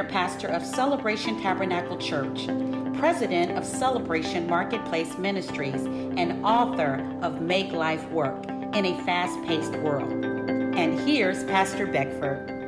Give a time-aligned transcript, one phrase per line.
[0.00, 2.46] Senior Pastor of Celebration Tabernacle Church,
[2.98, 5.84] President of Celebration Marketplace Ministries,
[6.16, 10.10] and author of Make Life Work in a Fast Paced World.
[10.10, 12.59] And here's Pastor Beckford.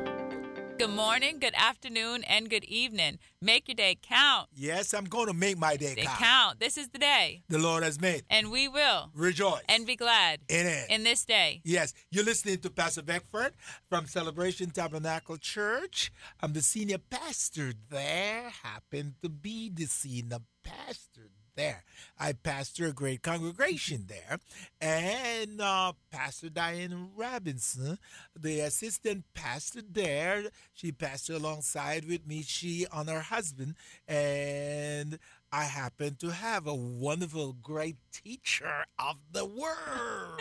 [0.83, 3.17] Good morning, good afternoon, and good evening.
[3.41, 4.49] Make your day count.
[4.53, 6.19] Yes, I'm going to make my day They count.
[6.19, 6.59] count.
[6.59, 8.23] This is the day, The Lord has made.
[8.29, 9.61] and we will Rejoice.
[9.69, 10.89] and be glad in it.
[10.89, 11.61] in this day.
[11.63, 13.53] Yes, you're listening to Pastor Beckford
[13.87, 16.11] from Celebration Tabernacle Church.
[16.41, 18.49] I'm the senior pastor there.
[18.61, 21.83] Happen to be the senior pastor there.
[22.19, 24.39] I pastor a great congregation there.
[24.81, 27.97] And uh, Pastor Diane Robinson,
[28.37, 33.75] the assistant pastor there, she pastored alongside with me, she and her husband.
[34.07, 35.19] And
[35.53, 40.39] I happen to have a wonderful, great teacher of the word.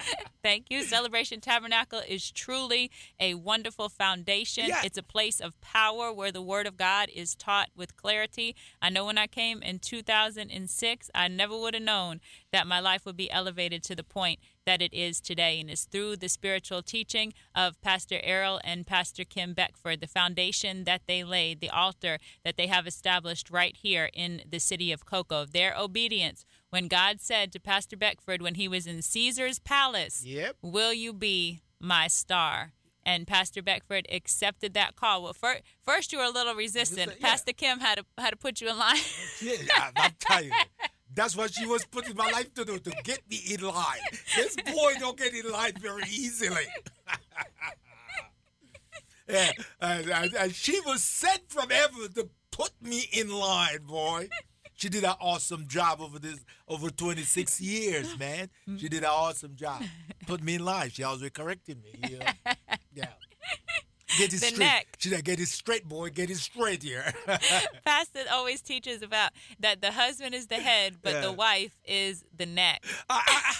[0.42, 0.82] Thank you.
[0.82, 4.64] Celebration Tabernacle is truly a wonderful foundation.
[4.66, 4.80] Yeah.
[4.84, 8.56] It's a place of power where the Word of God is taught with clarity.
[8.82, 13.06] I know when I came in 2006, I never would have known that my life
[13.06, 15.60] would be elevated to the point that it is today.
[15.60, 20.84] And it's through the spiritual teaching of Pastor Errol and Pastor Kim Beckford, the foundation
[20.84, 25.06] that they laid, the altar that they have established right here in the city of
[25.06, 25.44] Cocoa.
[25.44, 30.56] Their obedience when God said to Pastor Beckford when he was in Caesar's palace, Yep.
[30.62, 32.72] Will you be my star?
[33.04, 35.22] And Pastor Beckford accepted that call.
[35.22, 37.12] Well, first, first you were a little resistant.
[37.18, 37.26] yeah.
[37.28, 38.98] Pastor Kim had to had to put you in line.
[39.40, 39.54] Yeah,
[39.96, 40.52] I'm telling you.
[41.14, 43.98] That's what she was putting my life to do, to get me in line.
[44.36, 46.66] This boy don't get in line very easily.
[49.28, 54.28] yeah, and, and- and she was sent from heaven to put me in line, boy.
[54.74, 58.48] She did an awesome job over this over 26 years, man.
[58.78, 59.82] She did an awesome job.
[60.26, 60.88] Put me in line.
[60.90, 61.94] She always corrected me.
[62.08, 62.26] You know?
[62.94, 63.06] Yeah.
[64.18, 64.58] Get it The straight.
[64.58, 64.86] neck.
[64.98, 66.10] She said, get it straight, boy.
[66.10, 67.12] Get it straight here.
[67.84, 69.30] Pastor always teaches about
[69.60, 72.84] that the husband is the head, but the wife is the neck.
[73.08, 73.54] I,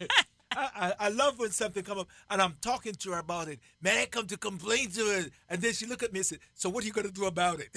[0.52, 3.60] I, I, I love when something come up and I'm talking to her about it.
[3.82, 6.38] Man, I come to complain to her, and then she look at me and said,
[6.54, 7.68] "So what are you gonna do about it?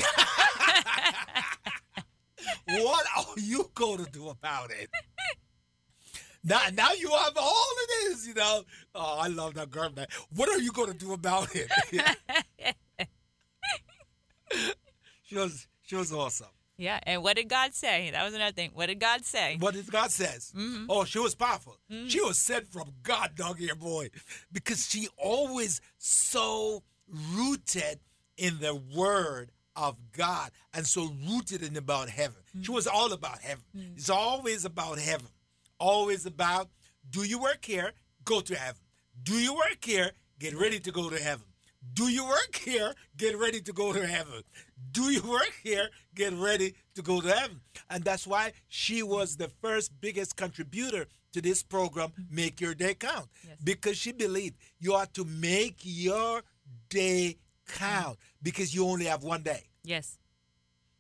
[2.66, 4.90] what are you gonna do about it?"
[6.44, 7.52] Now, now you have all
[7.84, 8.64] of this, you know.
[8.96, 10.08] Oh, I love that girl, man.
[10.36, 11.70] What are you gonna do about it?
[15.24, 16.48] she was, she was awesome.
[16.78, 18.10] Yeah, and what did God say?
[18.12, 18.72] That was another thing.
[18.74, 19.58] What did God say?
[19.60, 20.54] What did God says?
[20.56, 20.86] Mm-hmm.
[20.88, 21.76] Oh, she was powerful.
[21.92, 22.08] Mm-hmm.
[22.08, 24.12] She was sent from God, dog here, boy,
[24.50, 26.84] because she always so
[27.34, 28.00] rooted
[28.38, 32.42] in the Word of God and so rooted in about heaven.
[32.54, 32.74] She mm-hmm.
[32.74, 33.64] was all about heaven.
[33.98, 35.28] It's always about heaven.
[35.80, 36.70] Always about
[37.10, 37.94] do you work here?
[38.26, 38.82] Go to heaven.
[39.24, 40.12] Do you work here?
[40.40, 41.46] Get ready to go to heaven.
[41.94, 42.94] Do you work here?
[43.18, 44.44] Get ready to go to heaven.
[44.92, 45.90] Do you work here?
[46.14, 47.62] Get ready to go to heaven.
[47.90, 52.94] And that's why she was the first biggest contributor to this program, Make Your Day
[52.96, 53.28] Count.
[53.48, 53.58] Yes.
[53.64, 56.42] Because she believed you ought to make your
[56.90, 59.64] day count because you only have one day.
[59.84, 60.18] yes.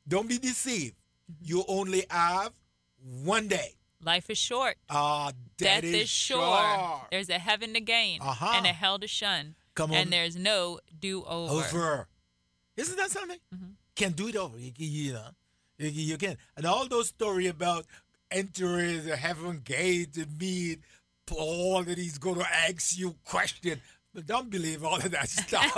[0.07, 0.95] Don't be deceived.
[1.31, 1.45] Mm-hmm.
[1.45, 2.51] You only have
[3.23, 3.75] one day.
[4.03, 4.77] Life is short.
[4.89, 7.01] Ah, Death is sure.
[7.11, 8.53] There's a heaven to gain Uh-huh.
[8.55, 9.55] and a hell to shun.
[9.75, 9.97] Come on.
[9.97, 11.53] And there's no do over.
[11.65, 12.07] over.
[12.77, 13.39] Isn't that something?
[13.95, 14.57] Can't do it over.
[14.57, 15.27] You, you know,
[15.77, 16.37] you, you can.
[16.55, 17.85] And all those story about
[18.31, 20.79] entering the heaven gate to meet
[21.25, 23.81] Paul and he's going to ask you question.
[24.13, 25.75] But don't believe all of that stuff.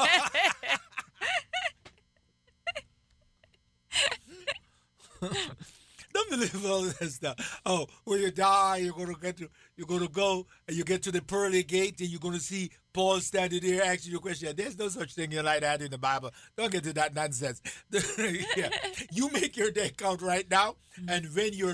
[6.13, 7.61] Don't believe all that stuff.
[7.65, 11.11] Oh, when you die, you're gonna get to you're gonna go and you get to
[11.11, 14.53] the pearly gate and you're gonna see Paul standing there asking you a question.
[14.55, 16.31] There's no such thing like that in the Bible.
[16.57, 17.61] Don't get to that nonsense.
[18.57, 18.69] yeah.
[19.11, 21.09] You make your day count right now, mm-hmm.
[21.09, 21.73] and when your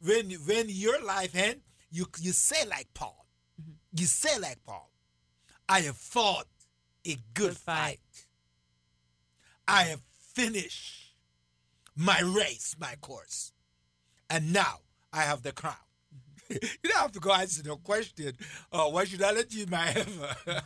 [0.00, 3.26] when when your life ends, you you say like Paul.
[3.60, 3.72] Mm-hmm.
[4.00, 4.90] You say like Paul.
[5.68, 6.46] I have fought
[7.06, 7.98] a good, Good fight.
[7.98, 8.26] fight.
[9.68, 10.00] I have
[10.34, 11.14] finished
[11.96, 13.52] my race, my course.
[14.28, 14.80] And now
[15.12, 15.74] I have the crown.
[16.50, 18.32] you don't have to go answer the question,
[18.72, 20.12] oh, why should I let you in my heaven?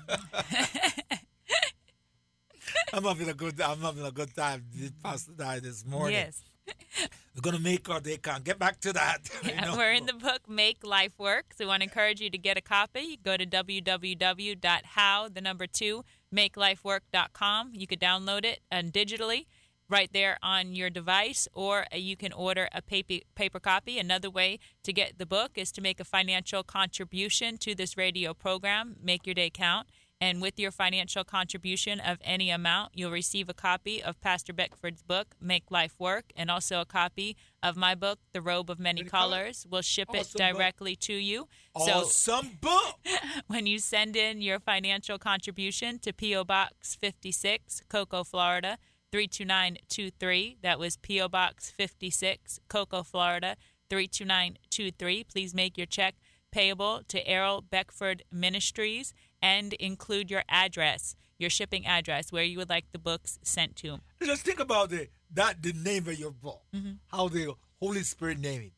[2.93, 6.17] I'm having a good I'm having a good time this past night this morning.
[6.17, 6.43] Yes.
[7.35, 8.45] We're gonna make our day count.
[8.45, 9.19] Get back to that.
[9.43, 9.77] you know.
[9.77, 11.55] We're in the book Make Life Work.
[11.57, 13.19] So we want to encourage you to get a copy.
[13.23, 16.05] Go to www.how, the number two,
[16.35, 17.71] makelifework.com.
[17.75, 19.47] You could download it and digitally
[19.91, 23.99] right there on your device, or uh, you can order a paper, paper copy.
[23.99, 28.33] Another way to get the book is to make a financial contribution to this radio
[28.33, 29.89] program, Make Your Day Count.
[30.23, 35.03] And with your financial contribution of any amount, you'll receive a copy of Pastor Beckford's
[35.03, 39.01] book, Make Life Work, and also a copy of my book, The Robe of Many,
[39.01, 39.31] Many Colors.
[39.31, 39.67] Colors?
[39.71, 40.57] We'll ship it Awesome book.
[40.57, 41.49] directly to you.
[41.75, 42.99] Awesome book.
[43.47, 46.45] when you send in your financial contribution to P.O.
[46.45, 48.77] Box 56, Cocoa, Florida,
[49.13, 50.59] 32923.
[50.63, 51.29] That was P.O.
[51.29, 53.57] Box 56, Cocoa, Florida,
[53.89, 55.25] 32923.
[55.25, 56.15] Please make your check
[56.53, 59.13] payable to Errol Beckford Ministries
[59.43, 63.99] and include your address, your shipping address, where you would like the books sent to.
[64.23, 66.63] Just think about the that the name of your book.
[66.75, 66.93] Mm-hmm.
[67.09, 68.73] How the Holy Spirit named it.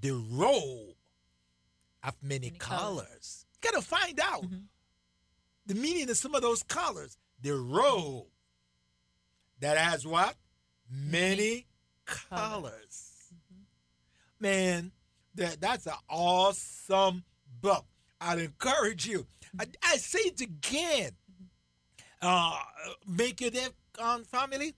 [0.00, 0.96] The robe
[2.02, 2.80] of many, Many colors.
[2.80, 3.46] colors.
[3.62, 4.44] You gotta find out
[5.66, 7.16] the meaning of some of those colors.
[7.40, 8.26] The robe
[9.62, 10.34] that has what?
[10.90, 11.66] Many
[12.04, 13.32] colors.
[14.38, 14.92] Man,
[15.36, 17.24] that that's an awesome
[17.60, 17.86] book.
[18.20, 19.26] I'd encourage you.
[19.58, 21.12] I, I say it again.
[22.20, 22.56] Uh,
[23.06, 23.66] make your day
[24.00, 24.74] um, family.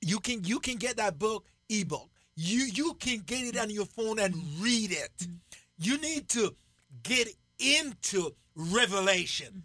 [0.00, 2.08] You can you can get that book ebook.
[2.34, 5.26] You you can get it on your phone and read it.
[5.78, 6.54] You need to
[7.02, 7.28] get
[7.58, 9.62] into Revelation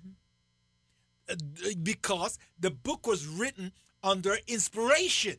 [1.30, 1.36] Uh,
[1.84, 3.72] because the book was written
[4.08, 5.36] under inspiration.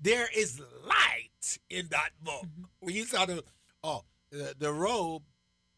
[0.00, 2.44] There is light in that book.
[2.44, 2.64] Mm-hmm.
[2.80, 3.44] When you saw the
[3.82, 5.22] oh the, the robe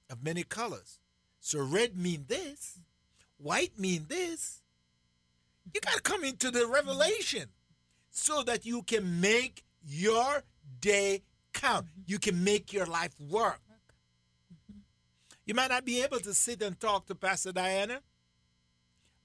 [0.08, 0.98] of many colors.
[1.40, 2.78] So red mean this,
[3.38, 4.62] white mean this.
[5.72, 7.48] You got to come into the revelation
[8.10, 10.42] so that you can make your
[10.80, 11.22] day
[11.52, 11.86] count.
[11.86, 12.02] Mm-hmm.
[12.06, 13.60] You can make your life work.
[13.68, 14.80] Mm-hmm.
[15.46, 18.00] You might not be able to sit and talk to Pastor Diana,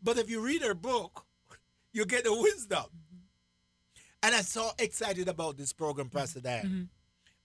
[0.01, 1.25] but if you read her book,
[1.95, 2.83] you get the wisdom.
[4.21, 6.83] And I'm so excited about this program, Pastor Diana, mm-hmm.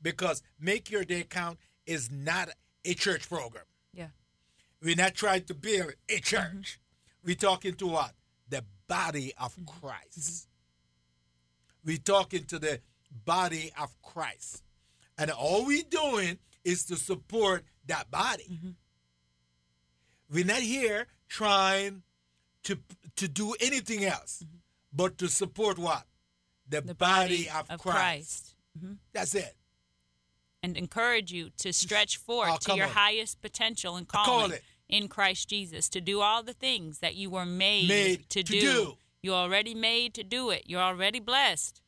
[0.02, 2.48] because Make Your Day Count is not
[2.84, 3.64] a church program.
[3.94, 4.08] Yeah.
[4.82, 6.42] We're not trying to build a church.
[6.42, 7.26] Mm-hmm.
[7.26, 8.12] We're talking to what?
[8.48, 9.86] The body of mm-hmm.
[9.86, 10.48] Christ.
[11.84, 12.80] We're talking to the
[13.24, 14.64] body of Christ.
[15.16, 18.58] And all we're doing is to support that body.
[20.28, 22.02] We're not here trying
[22.64, 22.78] to
[23.16, 24.44] to do anything else
[24.92, 26.04] but to support what?
[26.68, 27.94] The, The body, body of, of Christ.
[27.96, 28.54] Christ.
[28.78, 28.96] Mhm.
[29.12, 29.56] That's it.
[30.62, 32.92] and encourage you to stretch forth Oh, to your on.
[32.92, 34.62] highest potential and Call calling it.
[34.88, 38.52] in Christ Jesus to do all the things that you were made, Made to, to
[38.52, 38.60] do.
[38.60, 38.96] do.
[39.22, 40.64] You're already made to do it.
[40.66, 41.80] You're already blessed.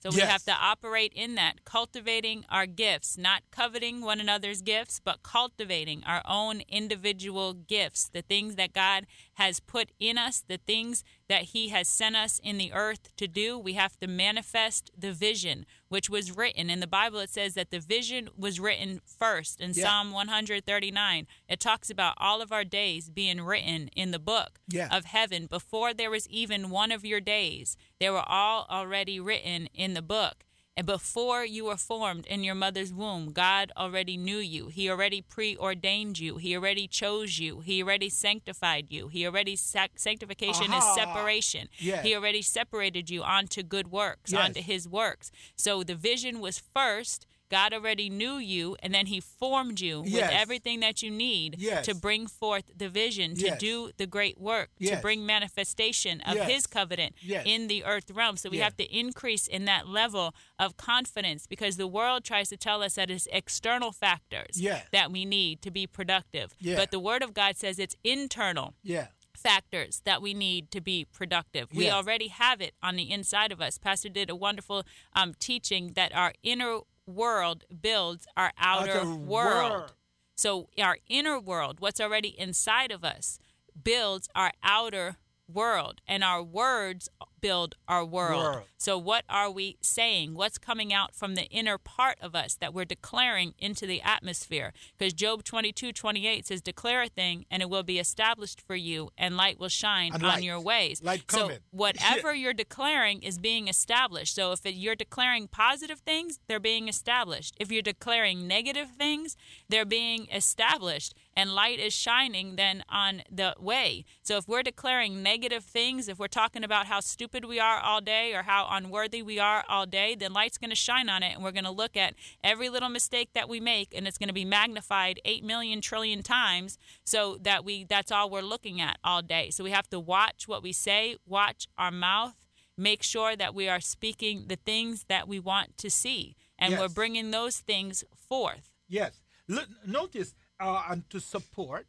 [0.00, 5.00] So we have to operate in that, cultivating our gifts, not coveting one another's gifts,
[5.04, 9.06] but cultivating our own individual gifts, the things that God
[9.38, 13.28] has put in us, the things that He has sent us in the earth to
[13.28, 13.56] do.
[13.58, 16.68] We have to manifest the vision, which was written.
[16.68, 19.84] In the Bible, it says that the vision was written first in Yeah.
[19.84, 21.26] Psalm 139.
[21.48, 24.88] It talks about all of our days being written in the book Yeah.
[24.90, 27.76] of heaven before there was even one of your days.
[28.00, 30.44] They were all already written in the book.
[30.78, 34.68] And before you were formed in your mother's womb, God already knew you.
[34.68, 36.36] He already preordained you.
[36.36, 37.58] He already chose you.
[37.62, 39.08] He already sanctified you.
[39.08, 40.78] He already sac- sanctification Aha.
[40.78, 41.68] is separation.
[41.80, 42.04] Yes.
[42.04, 44.40] He already separated you onto good works, Yes.
[44.44, 45.32] onto his works.
[45.56, 47.26] So the vision was first.
[47.48, 50.12] God already knew you, and then He formed you Yes.
[50.14, 51.84] with everything that you need Yes.
[51.86, 53.60] to bring forth the vision, to Yes.
[53.60, 56.38] do the great work, to bring manifestation of.
[56.48, 57.14] His covenant
[57.44, 58.36] in the earth realm.
[58.36, 62.56] So we have to increase in that level of confidence because the world tries to
[62.56, 64.60] tell us that it's external factors
[64.92, 66.54] that we need to be productive.
[66.62, 69.08] But the Word of God says it's internal Yeah.
[69.34, 71.68] factors that we need to be productive.
[71.72, 73.78] We already have it on the inside of us.
[73.78, 74.84] Pastor did a wonderful
[75.14, 79.72] um, teaching that our inner world builds our outer, Outer world.
[79.72, 79.92] world.
[80.36, 83.40] So our inner world, what's already inside of us,
[83.82, 85.16] builds our outer
[85.48, 87.08] world, and our words
[87.40, 88.42] build our world.
[88.42, 88.62] World.
[88.76, 90.34] So what are we saying?
[90.34, 94.72] What's coming out from the inner part of us that we're declaring into the atmosphere?
[94.96, 99.10] Because Job 22, 28 says, Declare a thing, and it will be established for you,
[99.18, 100.42] and light will shine And on light.
[100.42, 101.02] your ways.
[101.02, 101.58] Light so coming.
[101.70, 104.34] whatever you're declaring is being established.
[104.34, 107.54] So if it, you're declaring positive things, they're being established.
[107.58, 109.36] If you're declaring negative things,
[109.68, 111.14] they're being established.
[111.38, 114.04] And light is shining then on the way.
[114.22, 118.00] So if we're declaring negative things, if we're talking about how stupid we are all
[118.00, 121.36] day or how unworthy we are all day, then light's going to shine on it.
[121.36, 124.26] And we're going to look at every little mistake that we make and it's going
[124.26, 128.98] to be magnified 8 million trillion times so that we that's all we're looking at
[129.04, 129.50] all day.
[129.50, 132.34] So we have to watch what we say, watch our mouth,
[132.76, 136.88] make sure that we are speaking the things that we want to see and we're
[136.88, 138.72] bringing those things forth.
[138.88, 139.20] Yes.
[139.46, 141.86] Look, notice, uh, and to support,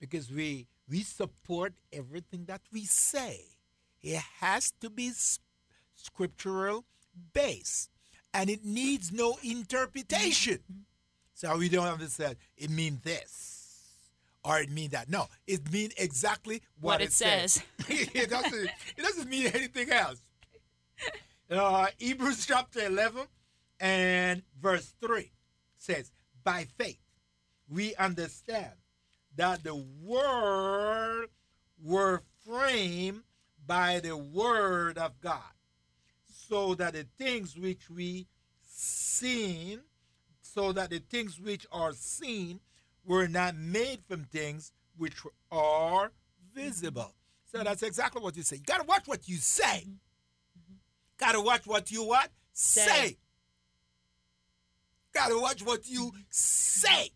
[0.00, 3.40] because we we support everything that we say.
[4.02, 5.12] It has to be
[5.94, 6.84] scriptural
[7.32, 7.90] based
[8.34, 10.58] and it needs no interpretation.
[11.34, 13.52] So we don't have to say it means this
[14.44, 15.08] or it means that.
[15.08, 17.52] No, it means exactly what, what it, it, says.
[17.52, 17.62] says.
[18.14, 20.20] it, doesn't, it doesn't mean anything else.
[21.50, 23.22] Uh, Hebrews chapter 11
[23.80, 25.30] and verse 3
[25.76, 26.10] says,
[26.44, 26.98] By faith
[27.68, 28.72] we understand
[29.36, 31.28] that the world
[31.82, 33.22] were framed
[33.66, 35.40] by the word of God,
[36.26, 38.26] so that the things which we
[38.62, 39.80] seen,
[40.40, 42.60] so that the things which are seen
[43.04, 45.16] were not made from things which
[45.50, 46.12] are
[46.54, 47.14] visible.
[47.50, 47.64] So mm-hmm.
[47.64, 48.56] that's exactly what you say.
[48.56, 49.64] You gotta watch what you say.
[49.64, 50.72] Mm-hmm.
[50.72, 50.76] mm-hmm.
[51.18, 52.30] Gotta watch what you what?
[52.52, 52.86] Say.
[52.86, 53.16] say.
[55.14, 56.20] Gotta watch what you mm-hmm.
[56.30, 57.10] say.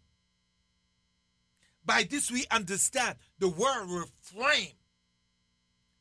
[1.86, 4.74] By this we understand the word were framed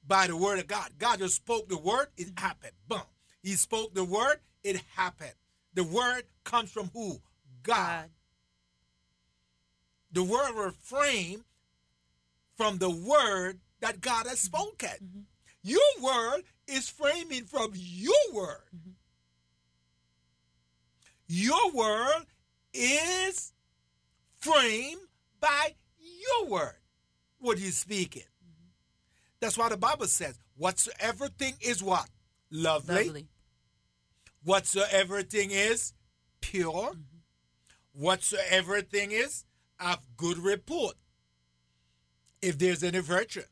[0.08, 0.89] by the word of God.
[0.98, 2.74] God just spoke the word, it happened.
[2.88, 3.01] Boom.
[3.42, 5.34] He spoke the word, it happened.
[5.75, 7.22] The word comes from who?
[7.62, 8.10] God.
[10.12, 11.44] The word were framed
[12.56, 14.89] from the word that God has spoken.
[14.89, 15.20] Mm-hmm.
[15.63, 18.63] Your word is framing from your word.
[18.75, 18.92] Mm-hmm.
[21.27, 22.25] Your word
[22.74, 23.51] is
[24.39, 25.01] framed
[25.39, 26.75] by your word.
[27.39, 28.24] would you speaking?
[28.24, 28.70] Mm-hmm.
[29.39, 32.10] That's why the Bible says, whatsoever thing is what?
[32.51, 33.06] Lovely.
[33.06, 33.27] Lovely.
[34.44, 35.94] Whatsoever thing is
[36.42, 36.92] pure.
[36.92, 37.00] Mm-hmm.
[37.94, 39.46] Whatsoever thing is
[39.80, 40.96] of good report.
[42.42, 43.44] If there's any virtue,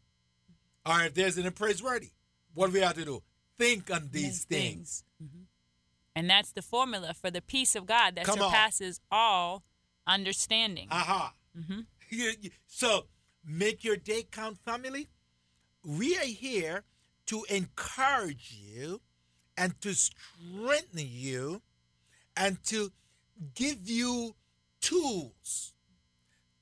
[0.86, 2.10] or if there's any praiseworthy,
[2.54, 3.24] what we have to do?
[3.58, 4.46] Think on these things.
[4.46, 5.04] things.
[5.24, 5.44] Mm-hmm.
[6.16, 9.18] And that's the formula for the peace of God that Come surpasses on.
[9.20, 9.64] all
[10.06, 10.88] understanding.
[10.92, 11.16] Aha.
[11.16, 11.30] Uh-huh.
[11.58, 12.48] Mm-hmm.
[12.68, 13.06] so
[13.46, 15.10] make your day count, family.
[15.86, 16.84] We are here
[17.28, 19.02] to encourage you
[19.58, 21.62] and to strengthen you
[22.36, 22.92] and to
[23.56, 24.36] give you
[24.82, 25.74] tools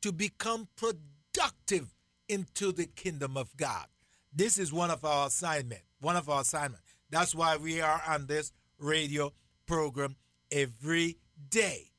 [0.01, 1.93] to become productive
[2.27, 3.86] into the kingdom of God.
[4.33, 5.81] This is one of our assignment.
[6.00, 6.81] One of our assignment.
[7.10, 9.33] That's why we are on this radio
[9.67, 10.15] program
[10.51, 11.17] every
[11.50, 11.91] day.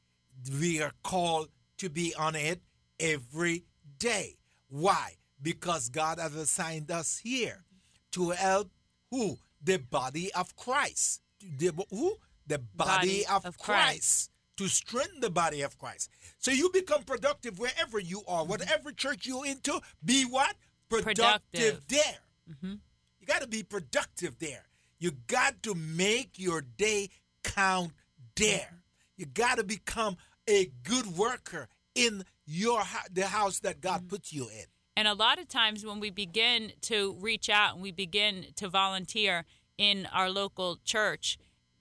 [0.60, 2.60] We are called to be on it
[3.02, 3.64] every
[3.98, 4.36] day.
[4.68, 5.16] Why?
[5.42, 7.64] Because God has assigned us here
[8.12, 8.70] to help
[9.10, 9.38] who?
[9.62, 11.20] The body of Christ.
[11.58, 12.16] The, who?
[12.46, 13.66] The body, body of, of Christ.
[13.66, 14.30] Christ.
[14.58, 16.10] To strengthen the body of Christ.
[16.38, 18.44] So you become productive wherever you are.
[18.44, 20.54] Whatever church you're into, be what?
[20.88, 21.86] Productive, productive.
[21.88, 22.18] there.
[22.50, 22.74] Mm-hmm.
[23.20, 24.64] You got to be productive there.
[24.98, 27.08] You got to make your day
[27.42, 27.92] count
[28.36, 28.82] there.
[29.16, 30.16] You got to become
[30.48, 34.08] a good worker in your the house that God mm-hmm.
[34.08, 34.64] puts you in.
[34.96, 38.68] And a lot of times when we begin to reach out and we begin to
[38.68, 39.44] volunteer
[39.78, 41.38] in our local church,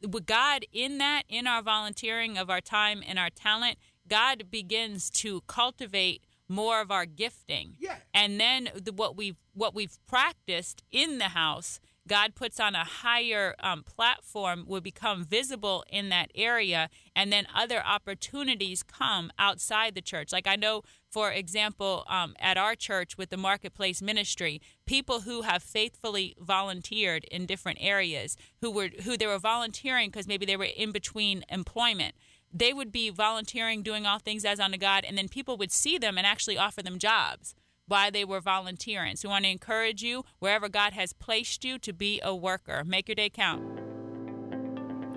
[0.08, 3.78] with God in that, in our volunteering of our time and our talent,
[4.08, 7.76] God begins to cultivate more of our gifting.
[7.80, 7.98] Yeah.
[8.14, 12.84] And then the, what we've what we've practiced in the house God puts on a
[12.84, 19.94] higher um, platform will become visible in that area, and then other opportunities come outside
[19.94, 20.32] the church.
[20.32, 25.44] Like I know, for example, um, at our church with the marketplace ministry, people who
[25.44, 30.58] have faithfully volunteered in different areas, who were who they were volunteering because maybe they
[30.58, 32.16] were in between employment.
[32.54, 35.98] They would be volunteering, doing all things as unto God, and then people would see
[35.98, 37.56] them and actually offer them jobs
[37.92, 39.18] why they were volunteering.
[39.18, 42.86] So we want to encourage you wherever God has placed you to be a worker.
[42.86, 43.62] Make your day count.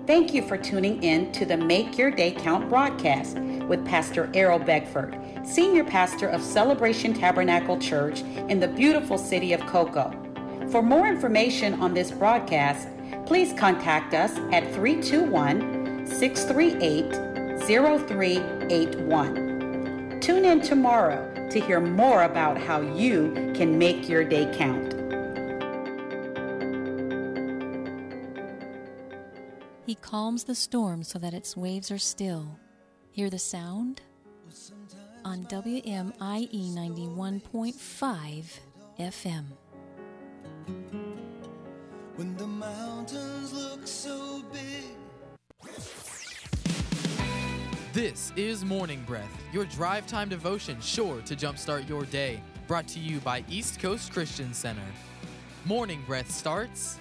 [0.05, 4.59] Thank you for tuning in to the Make Your Day Count broadcast with Pastor Errol
[4.59, 10.11] Beckford, Senior Pastor of Celebration Tabernacle Church in the beautiful city of Cocoa.
[10.69, 12.89] For more information on this broadcast,
[13.25, 20.19] please contact us at 321 638 0381.
[20.19, 24.93] Tune in tomorrow to hear more about how you can make your day count.
[29.85, 32.59] He calms the storm so that its waves are still.
[33.11, 34.01] Hear the sound?
[35.23, 38.59] On WMIE 91.5
[38.99, 39.45] FM.
[47.95, 52.41] This is Morning Breath, your drive time devotion sure to jumpstart your day.
[52.67, 54.81] Brought to you by East Coast Christian Center.
[55.63, 56.99] Morning Breath starts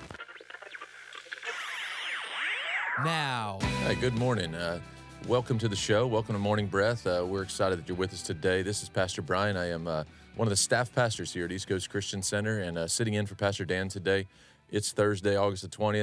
[3.05, 3.59] now.
[3.83, 4.55] Hey, good morning.
[4.55, 4.79] Uh,
[5.27, 6.07] welcome to the show.
[6.07, 7.05] Welcome to Morning Breath.
[7.09, 8.63] Uh, we're excited that you're with us today.
[8.63, 9.57] This is Pastor Brian.
[9.57, 10.05] I am uh,
[10.37, 13.27] one of the staff pastors here at East Coast Christian Center and uh, sitting in
[13.27, 14.29] for Pastor Dan today.
[14.71, 16.03] It's Thursday, August the 20th,